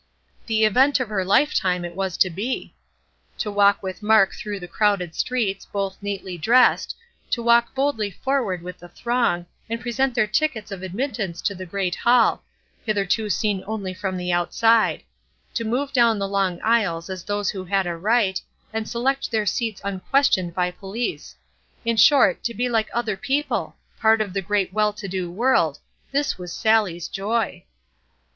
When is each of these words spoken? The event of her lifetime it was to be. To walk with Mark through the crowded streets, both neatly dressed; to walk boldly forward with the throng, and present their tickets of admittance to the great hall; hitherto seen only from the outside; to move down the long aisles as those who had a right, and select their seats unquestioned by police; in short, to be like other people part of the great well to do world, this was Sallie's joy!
The 0.47 0.65
event 0.65 0.99
of 0.99 1.09
her 1.09 1.23
lifetime 1.23 1.85
it 1.85 1.95
was 1.95 2.17
to 2.17 2.31
be. 2.31 2.73
To 3.37 3.51
walk 3.51 3.83
with 3.83 4.01
Mark 4.01 4.33
through 4.33 4.59
the 4.59 4.67
crowded 4.67 5.13
streets, 5.13 5.67
both 5.71 5.95
neatly 6.01 6.39
dressed; 6.39 6.95
to 7.29 7.43
walk 7.43 7.75
boldly 7.75 8.09
forward 8.09 8.63
with 8.63 8.79
the 8.79 8.89
throng, 8.89 9.45
and 9.69 9.79
present 9.79 10.15
their 10.15 10.25
tickets 10.25 10.71
of 10.71 10.81
admittance 10.81 11.39
to 11.43 11.53
the 11.53 11.67
great 11.67 11.93
hall; 11.97 12.41
hitherto 12.83 13.29
seen 13.29 13.63
only 13.67 13.93
from 13.93 14.17
the 14.17 14.31
outside; 14.31 15.03
to 15.53 15.63
move 15.63 15.93
down 15.93 16.17
the 16.17 16.27
long 16.27 16.59
aisles 16.63 17.07
as 17.07 17.23
those 17.23 17.51
who 17.51 17.65
had 17.65 17.85
a 17.85 17.95
right, 17.95 18.41
and 18.73 18.89
select 18.89 19.29
their 19.29 19.45
seats 19.45 19.81
unquestioned 19.83 20.55
by 20.55 20.71
police; 20.71 21.35
in 21.85 21.95
short, 21.95 22.43
to 22.43 22.55
be 22.55 22.67
like 22.67 22.89
other 22.91 23.15
people 23.15 23.75
part 23.99 24.19
of 24.19 24.33
the 24.33 24.41
great 24.41 24.73
well 24.73 24.93
to 24.93 25.07
do 25.07 25.29
world, 25.29 25.77
this 26.11 26.39
was 26.39 26.51
Sallie's 26.51 27.07
joy! 27.07 27.63